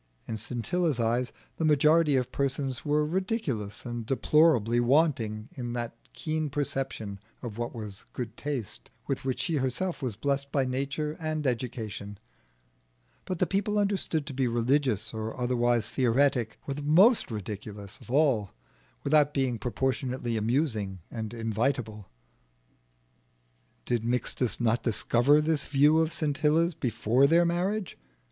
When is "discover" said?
24.81-25.41